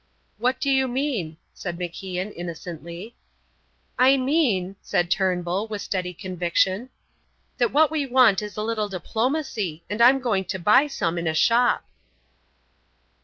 "What 0.39 0.59
do 0.59 0.71
you 0.71 0.87
mean?" 0.87 1.37
said 1.53 1.77
MacIan, 1.77 2.33
innocently. 2.35 3.15
"I 3.99 4.17
mean," 4.17 4.75
said 4.81 5.11
Turnbull, 5.11 5.67
with 5.67 5.83
steady 5.83 6.11
conviction, 6.11 6.89
"that 7.59 7.71
what 7.71 7.91
we 7.91 8.07
want 8.07 8.41
is 8.41 8.57
a 8.57 8.63
little 8.63 8.89
diplomacy, 8.89 9.83
and 9.91 10.01
I 10.01 10.09
am 10.09 10.17
going 10.19 10.45
to 10.45 10.57
buy 10.57 10.87
some 10.87 11.19
in 11.19 11.27
a 11.27 11.35
shop." 11.35 11.85